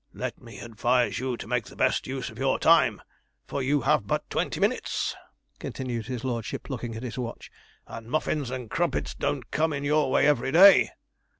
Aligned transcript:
Let 0.15 0.41
me 0.41 0.57
advise 0.57 1.19
you 1.19 1.37
to 1.37 1.47
make 1.47 1.65
the 1.65 1.75
best 1.75 2.07
use 2.07 2.31
of 2.31 2.39
your 2.39 2.57
time, 2.57 3.03
for 3.45 3.61
you 3.61 3.81
have 3.81 4.07
but 4.07 4.27
twenty 4.31 4.59
minutes,' 4.59 5.15
continued 5.59 6.07
his 6.07 6.23
lordship, 6.23 6.71
looking 6.71 6.95
at 6.95 7.03
his 7.03 7.19
watch, 7.19 7.51
'and 7.85 8.07
muffins 8.09 8.49
and 8.49 8.67
crumpets 8.67 9.13
don't 9.13 9.51
come 9.51 9.71
in 9.71 9.83
your 9.83 10.09
way 10.09 10.25
every 10.25 10.51
day.' 10.51 10.89